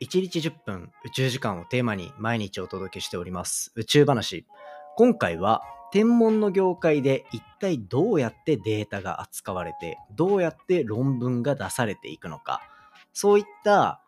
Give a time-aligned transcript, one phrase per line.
[0.00, 4.46] 1日10分宇宙時間をテーマに毎日お届けしております宇宙話。
[4.96, 12.60] 今回は天文の業界で一体どうやってデータが扱われて、どうやって論文が出されていくのか、
[13.12, 14.02] そういった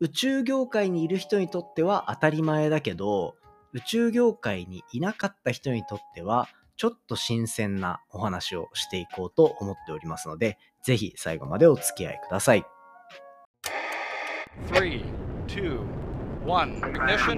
[0.00, 3.36] 宇宙業界にいる人にとっては当たり前だけど、
[3.72, 12.64] 宇宙業界にいなかった人にとっては、ちょっと新鮮なお話をしていこうと思っておりますので、ぜひ最後までお付き合いください。
[15.56, 15.80] 3 two,
[16.44, 16.76] one.
[16.82, 17.36] Ignition.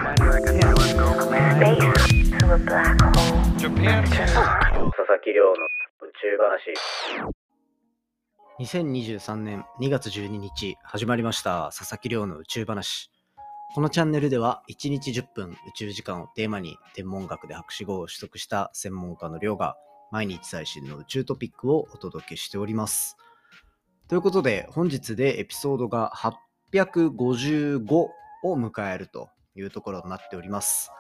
[3.58, 4.02] Japan.
[4.02, 6.74] 佐々木亮の宇宙話。
[8.58, 13.12] 2023年2月12日始まりました佐々木亮の宇宙話。
[13.76, 19.76] このチャンネルでは1日10分宇宙時間をテーマに天文学で博士号を取得した専門家の亮が
[20.10, 23.16] 毎日最新の宇宙トピックをお届けしております。
[24.08, 26.10] ということで本日でエピソードが
[26.72, 28.10] 855を
[28.54, 30.90] 迎えるというところになっております。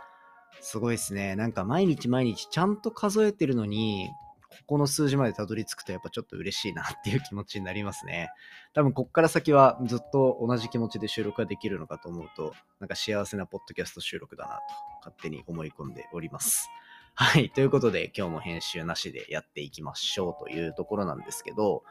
[0.60, 1.36] すごいですね。
[1.36, 4.08] なんか毎日毎日ちゃんと数えてるのに、
[4.48, 8.30] ここの数字までたどり着くとやっぱちょっと嬉しいなっていう気持ちになりますね。
[8.72, 14.60] 多分こっから先はずっと同じ気持ちで収録ができるのかと思うと、なんか幸せなポッドキャスト収録だなと
[15.00, 16.70] 勝手に思い込んでおります。
[17.14, 17.50] はい。
[17.50, 21.82] ということで今日も編集なしでやっていきましょうというところなんですけど、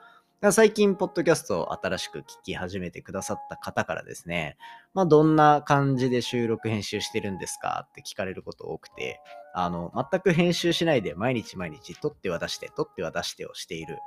[0.52, 4.56] 最近、ポッドキャストを新しく聞き始めてくださった方からですね、
[4.94, 9.20] まあ、どんな感じで収録編集してるんですかって聞かれること多くて、
[9.56, 13.98] あの、全く編集しないで毎日毎日撮っては出して、撮っては出してをしている、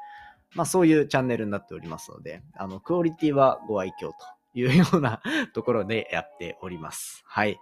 [0.54, 4.14] まあ、そういうチャンネルになっておりますので、あの、クオリティはご愛嬌と
[4.54, 5.20] いうような
[5.52, 7.24] ところでやっております。
[7.26, 7.58] はい。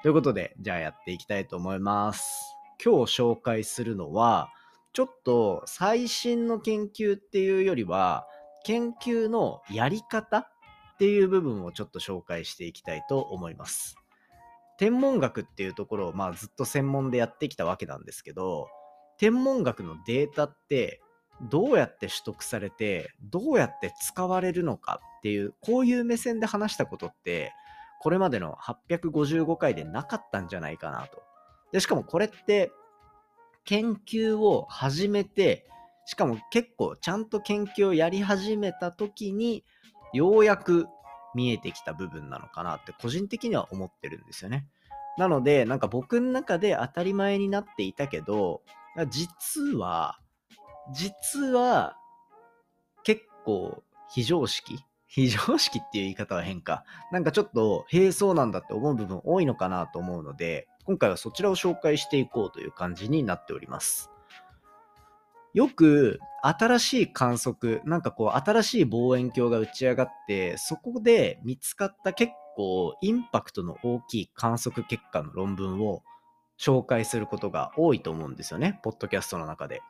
[0.00, 2.56] ということで、じゃあやっていきたいと思います。
[2.82, 4.48] 今日紹介するのは、
[4.92, 8.26] ちょっと最新の研究っていうよりは、
[8.64, 10.46] 研究のやり方っ
[10.98, 13.96] ていう部分をちょっと紹介していきたいと思います。
[14.78, 18.68] 天文学っていうところをまあずっと専門でやってきたわけなんですけど、
[19.18, 21.00] 天文学のデータって
[21.50, 27.52] どうやって取得されて、どうやって使われるのかっていう、こういう目線で話したことって、
[28.00, 28.56] これまでの
[28.88, 31.22] 855回でなかったんじゃないかなと。
[31.72, 32.72] で、しかもこれって
[33.64, 35.66] 研究を始めて、
[36.06, 39.64] しかも結構ちゃんと研究をやり始めた時に、
[40.12, 40.86] ようやく
[41.34, 44.66] 見えてきた部分なのかなって個人的には思ってるんですよね。
[45.18, 48.62] なので、なんか僕の中で当たり前になっていたけど、
[49.08, 50.18] 実は、
[50.92, 51.96] 実は
[53.04, 56.84] 結構非常識非常識っていう言い方は変か。
[57.10, 64.10] なんかちょっと、へえ、そうなんだって思う部分多いのかなと思うので、今回はそちらを紹介していこうという感じになっております。
[65.52, 76.02] よく新しい観測、なんかこう新しい望遠鏡が打ち上がって、そこで見つかった結構インパクトの大きい観測結果の論文を
[76.58, 79.82] 紹介することが多いと思うんですよね、ポッドキャストの中で。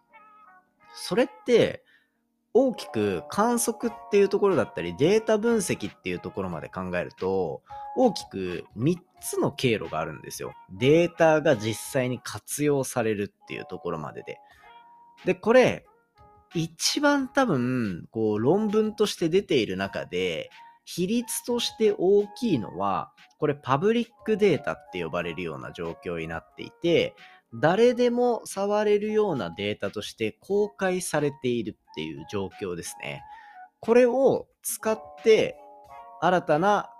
[0.95, 1.85] それって
[2.53, 7.63] 大きく観測っていうところだったりデータ分析っていうところまで考えると
[7.97, 10.55] 大きく3つの経路があるんですよ。
[10.79, 14.39] データが実際に活用されるっていうところまでで。
[15.25, 15.85] で、これ
[16.55, 20.51] 一番多分こう論文として出ている中で
[20.85, 27.15] 比率として大きいのはこれパブリックデータって呼ばれるような状況になっていて
[27.55, 33.23] 誰でも触れるようなデータとして公開されているっていう状況ですね。
[33.81, 35.57] これを使って
[36.21, 36.91] 新たな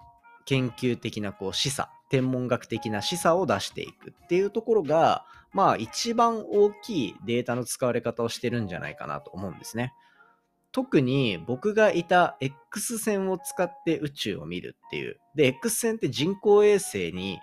[0.51, 9.95] 研究的なこう示唆、天文学的な示唆を出していくっていうところが、まあ一番大きいデータの使われ方をしてるんじゃないかなと思うんですね。
[10.73, 15.21] 特に僕がいた X 線を使って宇宙を見るっていう。
[15.37, 17.39] で、X 線って人工衛星に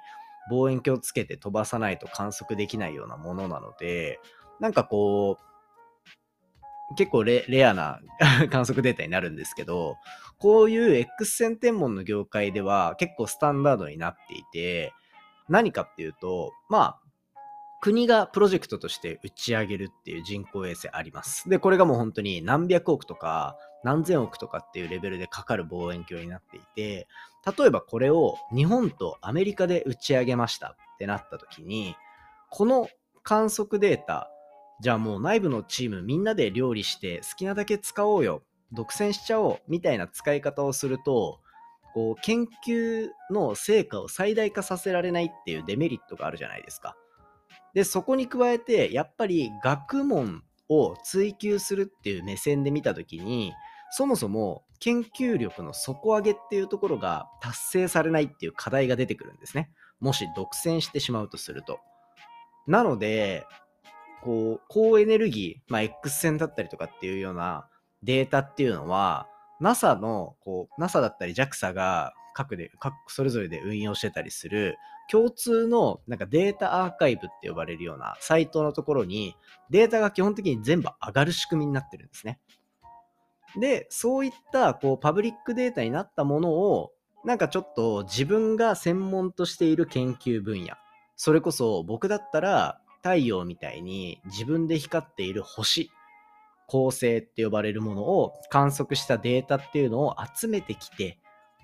[0.50, 4.20] 望遠鏡をつけて飛ばさないと観測できないようなものなので、
[4.60, 5.44] なんかこう、
[6.96, 8.00] 結構レアな
[8.50, 9.98] 観測データになるんですけど、
[10.38, 14.94] こういう X 線天文の業界では結構スタンダードになっていて、
[15.50, 17.00] 何かっていうと、まあ、
[17.80, 21.48] 国がプロジェクトとして打ち上げるっていう人工衛星あります。
[21.50, 27.08] で、これがもう本当に何百億とか何千億とかっていうレベルでかかる望遠鏡になっていて、
[27.58, 31.96] 例えばこれを日本とアメリカで打ち上げましたってなった時に、
[32.50, 32.90] この
[33.24, 34.32] 観測データ、
[34.80, 41.40] じゃあもう内部のチームみんなで料理して好きなだけ使おうよ、独占しちゃおうみたいな使い方をすると、
[41.94, 46.96] こう研究の成果を最大化させられないっていうデメリットがあるじゃないですか。
[47.74, 53.54] で、そこに加えて、やっぱり学問を追求するっていう目線で見たときに、
[53.90, 59.72] そもそも研究力の底上げっていうところが達成されないっていう課題が出てくるんですね。
[60.00, 61.80] もし独占してしまうとすると。
[62.68, 63.46] なので、
[64.24, 67.68] こう、高エネルギー、まあ、X 線だったりとかっていうような
[68.04, 69.28] データっていうのは、
[69.60, 74.78] NASA の、こう、NASA だったり JAXA が各で、各それぞれで運用してたりする
[75.10, 79.36] 共通のなんかデータアーカイブって呼ばれるようなサイトのところに
[79.70, 82.40] データが基本的に全部上がる仕組みになってるんですね。
[83.60, 86.92] で、そういったこうパブリックデータになったものを
[87.24, 90.76] なんかちょっと自分が専門としている研究分野、
[91.16, 95.90] それこそ僕だったら太陽みたいに自分で光っている星、
[96.68, 101.18] 恒星って呼ばれるものを観測したデータっていうのを集めてきて、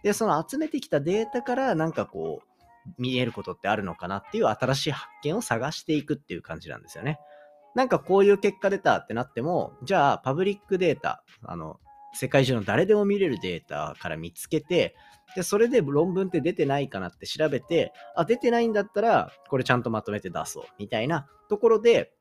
[0.03, 2.53] で、その集めてきたデータからなんかこう、
[2.97, 7.19] 見えることってあるのかなっていう新しい発見を探していくっていう感じなんですよね。
[7.75, 11.79] なんかこういう結果出たってなっても、じゃあパブリックデータ、あの、
[12.13, 14.95] 世界中の誰でも見れるデータから見つけて、
[15.35, 22.13] で、それで論文って出てないかなって調べて、あ、出てないんだったら、これちゃんとまとめて出そう、みたいなところで、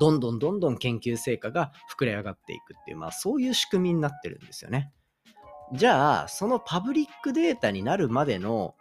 [0.00, 4.92] どんどんどんどん研究成果が膨れ上がっていくっていう、まあそういう仕組みになってるんですよね。
[5.72, 8.74] じゃあ、そのパブリックデータになるまでの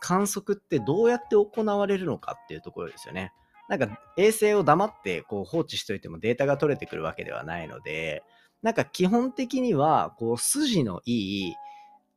[0.00, 3.32] 観測ってどうやって行われるのかっていうところですよね。
[3.68, 8.22] なんか衛星を黙ってこう放置しといてもデータが取れてくるわけではないので、
[8.62, 11.54] なんか基本的にはこう筋のいい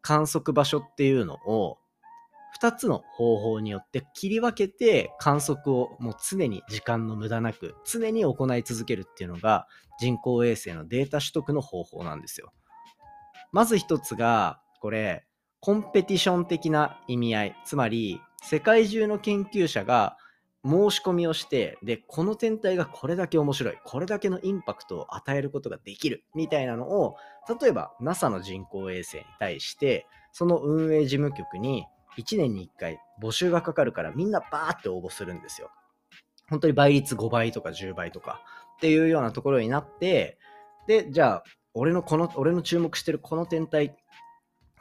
[0.02, 1.78] 観測場所っていうのを
[2.62, 9.68] 2つの方法によって切り分けて観測をもう常に時間の無駄なく常に行い続けるっていうのが
[10.00, 12.54] 人工衛星のデータ取得の方法なんですよ。
[13.52, 15.26] まず一つがこれ
[15.60, 20.16] コンペティション的な意味合い、つまり世界中の研究者が
[20.66, 27.16] 申し込みをして、で、この天体がこれだけ面白い、これだけのインパクトを与えることができる、みたいなのを、
[27.62, 31.86] 例えば NASA の人工衛星に対して、その運営事務局に
[32.18, 35.70] 1年に1回募集がかかるからみんなバーって応募するんですよ。
[36.50, 38.42] 本当に倍率5倍とか10倍とか
[38.78, 40.38] っていうようなところになって、
[40.88, 43.96] で、じゃあ、俺のこの、俺の注目してるこの天体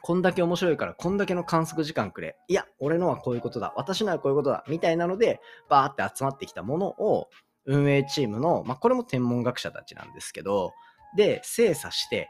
[0.05, 2.37] こんだけ面白いからこんだけの観測時間くれ。
[2.47, 3.73] いや、俺のはこういうことだ。
[3.75, 4.63] 私のはこういうことだ。
[4.67, 7.27] みたいなので、バーって集まってきたものを
[7.65, 10.73] 運営チームの、まあ、これも天文学者たちなんですけど、
[11.17, 12.29] で、精査して、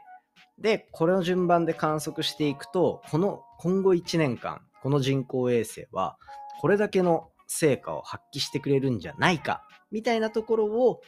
[0.58, 6.16] で、これの順番で観測していくと、この今後1年間、この人工衛星は、
[6.62, 11.02] これだけの成果を発揮してくれるんじゃないか、みたいなところを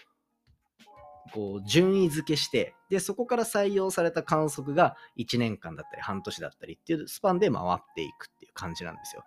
[1.28, 9.24] こう順位付けして、で、そこから採用された観測が1年間だったり半年だったりっていうスパンで回っていくっていう感じなんですよ。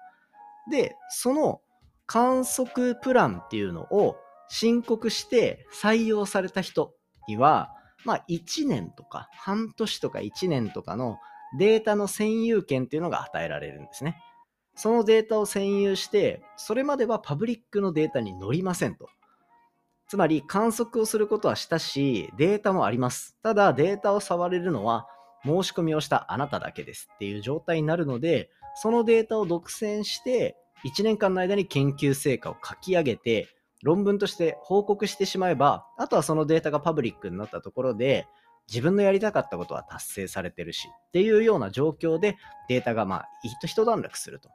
[0.70, 1.62] で、その
[2.06, 4.18] 観測プランっていうのを
[4.50, 6.94] 申告して採用された人
[7.28, 7.72] には、
[8.04, 11.18] まあ1年とか半年とか1年とかの
[11.58, 14.18] データの占有権っていうのが与えられるんですね。
[14.76, 19.10] そのデータを占有して、それまではパブリックのデータに載りませんと。
[20.12, 23.38] つまり観測をすることはしたし、データもあります。
[23.42, 25.08] ただデータを触れるのは
[25.46, 33.48] 申し込みをしたあなただけですっていう状態になるので、そのデータを独占して、1年間の間に研究成果を書き上げて、
[33.84, 38.28] 論文として報告してしまえば、あとはそのデータがパブリックになったところで、
[38.68, 42.36] 自分のやりたかったことは達成されてるしっていうような状況で
[42.68, 44.50] データがまあ一段落すると。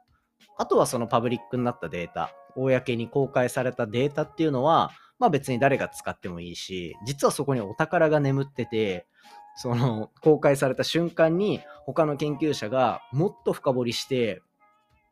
[0.59, 9.07] あとはそのパブリックになったデータ、公に公開されたデータっていうのは、まあ別に誰が使ってもいいし、実はそこにお宝が眠ってて、
[9.55, 14.43] その公開された瞬間に他の研究者がもっと深掘りして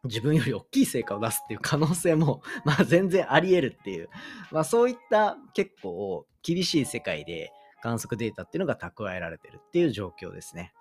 [0.03, 4.09] 自分より大きい成果を出すっていう可能性も まあ全然あり得るっていう、
[4.51, 10.74] まあそういった結構厳しい世界で観測データっていうのが蓄えられてるっていう状況ですね。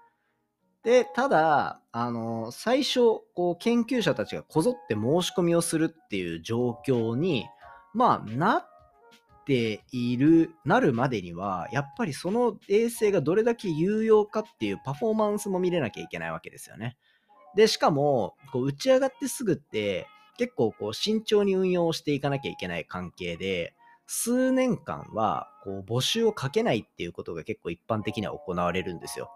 [0.82, 3.00] で、ただ、あの、最初、
[3.34, 7.46] こう、研究者たちがこぞって申し込みをするっていう状況に、
[7.94, 8.73] まあ、なっ
[9.44, 16.96] ている、なるまでには、やっぱりその衛星がどれだけ有用かっていうパフォーマンスも見れなきゃいけないわけですよね。
[17.54, 23.74] で、しかも、こう打ち上がってすぐって、結構こう慎重に運用していかなきゃいけない関係で、
[24.06, 29.30] 数年間はこう募集をかけないっていうことが結構一般的には行われるんですよ。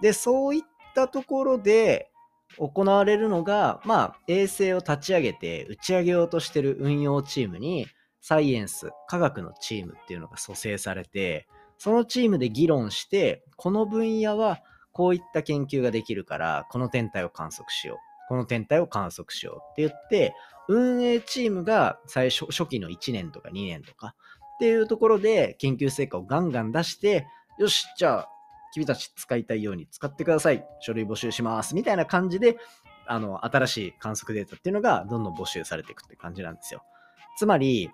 [0.00, 0.62] で、そういっ
[0.94, 2.10] たところで
[2.58, 7.86] 行われるのが、まあ、衛星を立ち上げて打ち上げようとしてる運用チームに、
[8.28, 11.46] サイエンス、科学のチームっていうのが蘇生されて、
[11.78, 14.58] そのチームで議論して、この分野は
[14.90, 17.98] こういった研究ができるから、この天体を観測しよう。
[18.28, 20.34] この天体を観測しようって言って、
[20.66, 24.16] 運営チームが最初、初期の1年とか2年とか
[24.56, 27.28] っていうところで研究成果をガンガン出して、
[27.60, 28.28] よし、じゃあ
[28.74, 30.66] 君たち使いたいように使ってください。
[30.80, 31.76] 書類募集します。
[31.76, 32.56] みたいな感じで、
[33.06, 36.82] あの、新しい観測データっていうのがどんどん募集されていくって感じなんですよ。
[37.38, 37.88] つまり、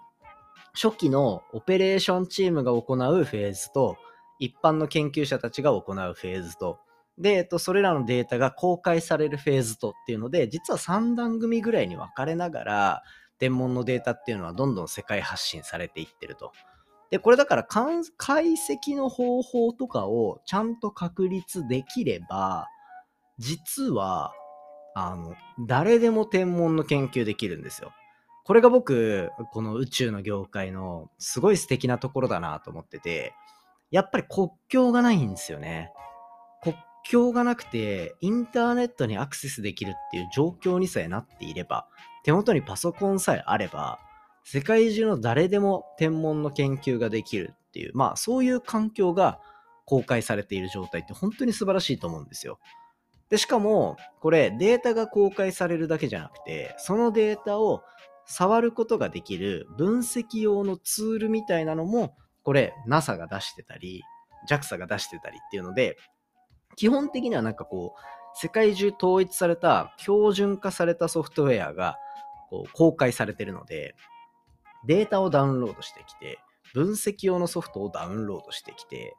[0.74, 3.96] 初期のオペレーションチームが行うフェーズと、
[4.38, 6.78] 一般の研究者たちが行うフェーズと、
[7.18, 13.02] で、えっと、それらのデータが公開されるフェーズとっていうので、実は3段組ぐらいに分かれながら、
[13.38, 16.52] 天文のデータっていうのはどんどん世界発信されていってると。
[17.10, 22.66] で、これだから解析の方法とかをちゃんと確立できれば、
[23.38, 24.32] 実は、
[24.94, 25.34] あの、
[25.66, 27.92] 誰でも天文の研究できるんですよ。
[28.44, 33.34] これが僕、この宇宙の業界のすごい素敵なところだなと思ってて、
[33.90, 35.92] やっぱり国境がないんですよね。
[36.62, 41.86] 国境がなくて、インターネットにアクセスできるっていう状況にさえなっていれば、
[42.24, 43.98] 手元にパソコンさえあれば、
[44.44, 49.40] 世界中の誰でも天文の研究ができるっていう、まあそういう環境が
[49.84, 52.58] 公開されている状態って本当に素晴らしいと思うんですよ。
[53.28, 57.82] で、しかも、これデータが公開されるだけじゃなくて、そのデータを
[58.26, 64.02] 触ることができる分析用のツールみたいなのも、これ NASA が出してたり、
[64.48, 65.96] JAXA が出してたりっていうので、
[66.76, 68.00] 基本的にはなんかこう、
[68.34, 71.96] 世界中統一された標準化されたソフトウェアが
[72.48, 73.94] こう公開されてるので、
[74.86, 76.38] データをダウンロードしてきて、
[76.74, 79.14] 分析用のソフトをダウンロードしてきて、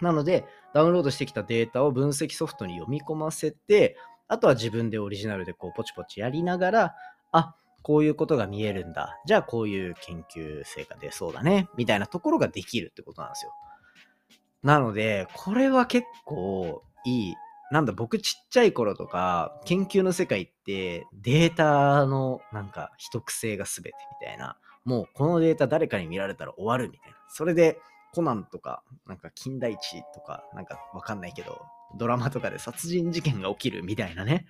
[0.00, 6.94] なので、ダウンロードしてきたデータを分析ソフトに読み込ませて、あとは自分でオリジナルでこうポチポチやりながら、
[7.30, 9.18] あ、こういうことが見えるんだ。
[9.26, 11.68] じゃあこういう研究成果出そうだね。
[11.76, 13.52] みたいなところができるってことなんですよ。
[14.62, 17.34] なので、これは結構いい。
[17.72, 24.56] なんだ、僕ちっちゃい頃とか、研究の世界ってデータのなんか秘匿性が全てみたいな。
[24.84, 27.16] もうこのデータ誰かに見られたら終わるみたいな。
[27.28, 27.78] それで
[28.12, 31.62] コナンとか、なんか金田一とか、なんかわかんないけど、
[31.96, 34.46] ドラマとかで殺人事件が起きるみたいなね。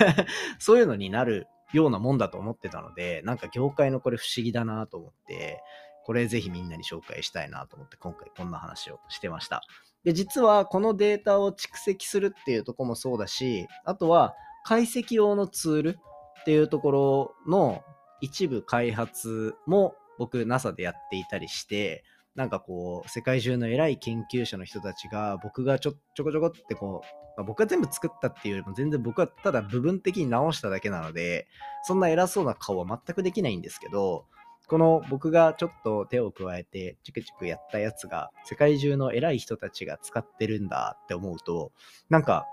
[0.58, 5.62] そういうのになるようなもんだと思ってたので、なんか業界のこれ不思議だなと思って、
[6.04, 9.62] これぜひみんなに紹介したいなと思って今回こんな話をしてました。
[10.04, 14.34] で、実はこのデータを蓄積するっていうとこもそうだし、あとは
[14.64, 15.98] 解析用のツール
[16.40, 17.82] っていうところの
[18.20, 22.04] 一部開発も僕 NASA でやっていたりして、
[22.38, 31.48] なんかこう、世界中の偉い研究者の人たちが、僕がちょちょこちょこってこう、まあ、僕が全部作ったっていうよりも全然僕はただ部分的に直しただけなので、
[31.82, 34.24] そんな偉そうな顔は全くできないんですけど、
[34.68, 41.72] この僕がちょっと手を加えてチクチクやったやつが世界中の偉い人たちが使ってるんだって思うと、
[42.08, 42.46] なんか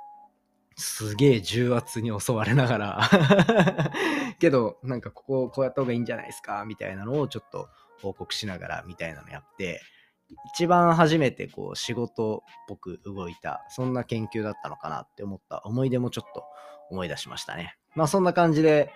[0.77, 3.09] すげえ重圧に襲われながら。
[4.39, 7.69] けどなんかこここうやった方がいいんじゃないですかみたいなのをちょっと
[8.01, 9.81] 報告しながらみたいなのやって、
[10.53, 16.43] 一番初めてこう仕事っぽく動いた、そんな研究だったのかなって思った思い出もちょっと
[16.89, 17.77] 思い出しましたね。
[17.95, 18.91] まあそんな感じで、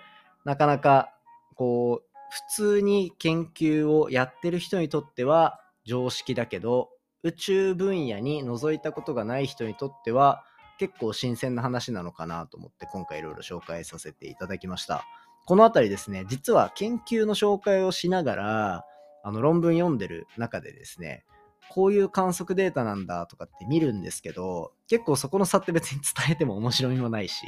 [0.46, 1.14] なかなか
[1.56, 6.90] こう、普通に研究をやってる人にとっては常識だけど、
[7.24, 10.46] 宇宙分野に覗いたことがない人にとっては
[10.80, 15.04] 結構新鮮な話なのかなと思って今回いろいろ紹介させていただきました。
[15.50, 18.86] このあたりですね、実は研究の紹介をしながら、
[19.24, 21.26] あの論文読んでる中でですね、
[21.72, 27.48] こういう観測データなんだとかって見るんですけど、結構そこの差って別に伝えても面白みもないし、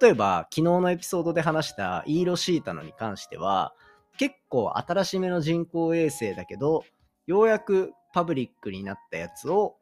[0.00, 3.74] 例えば昨日のエピソードで話したイーロシータのに関しては、
[4.16, 6.84] 結構新しめの人工衛星だけど、
[7.26, 9.74] ようやくパブリックになったやつを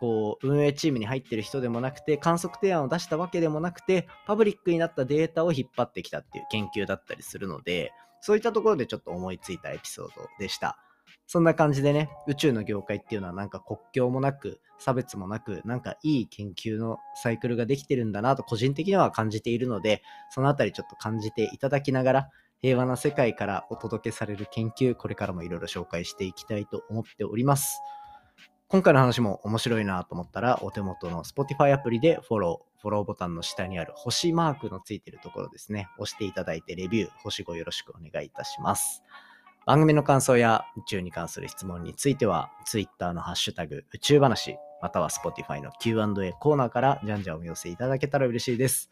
[0.00, 10.78] こう運営チームに入ってる人でもなくて観測提案を出したわけでもなくてパブリックになったデータを引っ張ってきたっていう研究だったりするのでそういったところでちょっと思いついたエピソードでした。
[11.26, 22.28] そんな感じでね宇宙の業界っていうのはなんか国境もなく差別もなくなんかいい研究のサイクルができてるんだなと個人的には感じているのでそのあたりちょっと感じていただきながら
[22.60, 27.80] 平和な世界からお届けされる研究これからもいろいろ紹介していきたいと思っております。
[28.68, 39.02] 今回の話も面白いなと思ったら、お手元の Spotify アプリでフォロー、フォローボタンの下にある星マークのついているところですね、押していただいてレビュー、星5よろしくお願いいたします。
[39.66, 48.90] 番組の感想や宇宙に関する質問については、Twitter のハッシュタグ宇宙話、または Spotify の Q&A コーナーからじゃんじゃんお寄せいただけたら嬉しいです。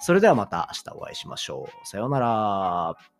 [0.00, 1.86] それではまた明日お会いしましょう。
[1.88, 3.13] さようなら。